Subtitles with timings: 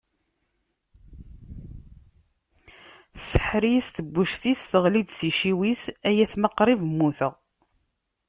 [3.15, 7.33] Tseḥḥer-iyi s tebbuct-is, teɣli-d s iciwi-s, ay atma qrib mmuteɣ!